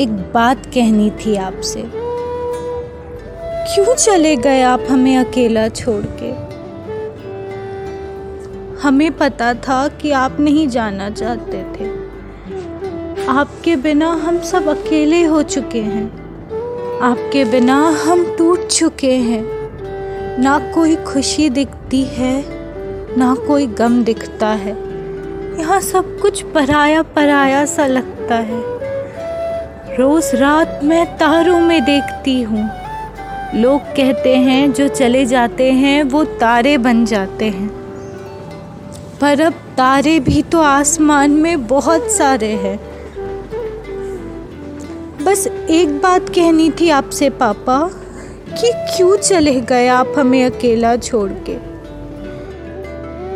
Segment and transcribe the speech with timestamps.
[0.00, 1.84] एक बात कहनी थी आपसे।
[3.74, 6.30] क्यों चले गए आप हमें अकेला छोड़ के?
[8.80, 11.84] हमें पता था कि आप नहीं जाना चाहते थे।
[13.28, 16.06] आपके बिना हम सब अकेले हो चुके हैं।
[17.00, 19.44] आपके बिना हम टूट चुके हैं।
[20.42, 22.44] ना कोई खुशी दिखती है,
[23.18, 24.76] ना कोई गम दिखता है।
[25.58, 28.81] यहाँ सब कुछ पराया पराया सा लगता है।
[29.98, 32.70] रोज रात मैं तारों में देखती हूँ।
[33.54, 37.68] लोग कहते हैं, जो चले जाते हैं, वो तारे बन जाते हैं।
[39.20, 42.80] पर अब तारे भी तो आसमान में बहुत सारे हैं।
[45.24, 47.90] बस एक बात कहनी थी आपसे, पापा,
[48.60, 51.72] कि क्यों चले गए आप हमें अकेला छोड़ के?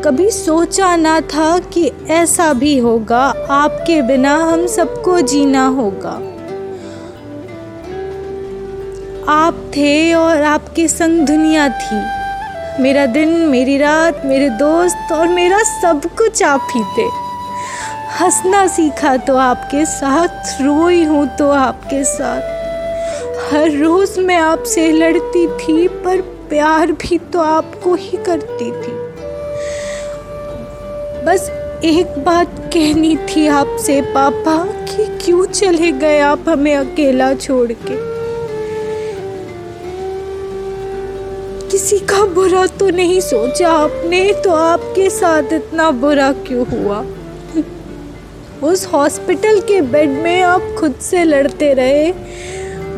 [0.03, 6.33] कभी सोचा ना था कि ऐसा भी होगा, आपके बिना हम सबको जीना होगा।
[9.29, 11.97] आप थे और आपके संग दुनिया थी।
[12.83, 17.09] मेरा दिन, मेरी रात, मेरे दोस्त और मेरा सब कुछ आप ही थे।
[18.21, 22.41] हंसना सीखा तो आपके साथ, रोई हूँ तो आपके साथ।
[23.53, 28.93] हर रोज़ मैं आपसे लड़ती थी, पर प्यार भी तो आपको ही करती थी।
[31.25, 31.51] बस
[31.85, 38.16] एक बात कहनी थी आपसे, पापा, कि क्यों चले गए आप हमें अकेला छोड़ के?
[41.71, 44.33] किसी का बुरा तो नहीं सोचा आपने?
[44.33, 47.05] तो आपके साथ इतना बुरा क्यों हुआ?
[48.69, 52.13] उस हॉस्पिटल के बेड में आप खुद से लड़ते रहे।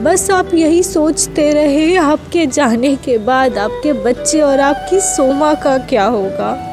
[0.00, 5.78] बस आप यही सोचते रहे, आपके जाने के बाद आपके बच्चे और आपकी सोमा का
[5.78, 6.64] क्या होगा?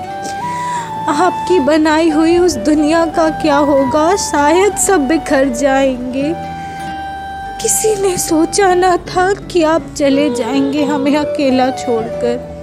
[1.07, 4.15] आपकी बनाई हुई उस दुनिया का क्या होगा?
[4.15, 6.54] शायद सब बिखर जाएँगे।
[7.61, 12.55] किसी ने सोचा ना था कि आप चले जाएँगे हमें अकेला छोड़कर।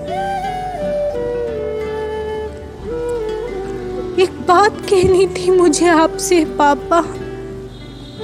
[4.21, 6.97] एक बात कहनी थी मुझे आपसे, पापा।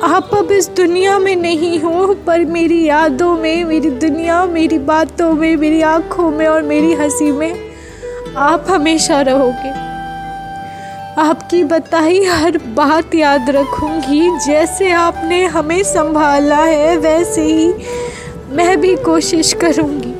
[0.02, 5.32] आप अब इस दुनिया में नहीं हो, पर मेरी यादों में, मेरी दुनिया, मेरी बातों
[5.32, 7.54] में, मेरी आँखों में और मेरी हँसी में
[8.36, 9.97] आप हमेशा रहोगे।
[11.18, 17.74] आपकी बताई हर बात याद रखूँगी। जैसे आपने हमें संभाला है, वैसे ही
[18.48, 20.14] मैं भी कोशिश करूँगी।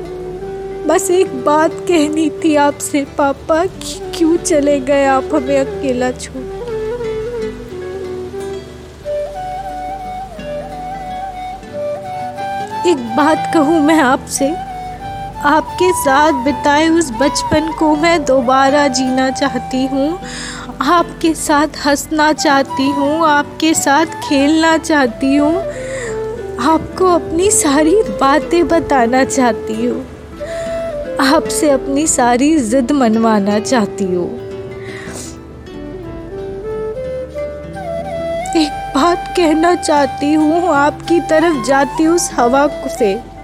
[0.87, 6.43] बस एक बात कहनी थी आपसे, पापा, कि क्यों चले गए आप हमें अकेला छोड़?
[12.87, 14.68] एक बात कहूँ मैं आपसे।
[15.45, 20.19] आपके साथ बिताए उस बचपन को मैं दोबारा जीना चाहती हूँ।
[20.81, 25.55] आपके साथ हंसना चाहती हूँ, आपके साथ खेलना चाहती हूँ।
[26.65, 30.05] आपको अपनी सारी बातें बताना चाहती हूँ।
[31.27, 34.29] आपसे अपनी सारी ज़िद मनवाना चाहती हूँ।
[38.57, 43.38] एक बात कहना चाहती हूँ, आपकी तरफ़ जाती उस हवा से।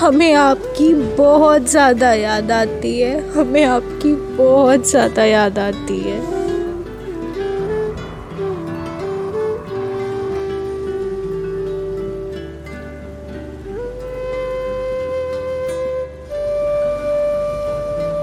[0.00, 6.33] हमें आपकी बहुत ज़्यादा याद आती है। हमें आपकी बहुत ज़्यादा याद आती है।